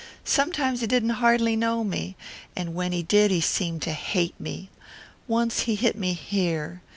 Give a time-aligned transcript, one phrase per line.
[0.25, 2.15] Sometimes he didn't har'ly know me,
[2.55, 4.71] and when he did he seemed to hate me.
[5.27, 6.81] Once he hit me here."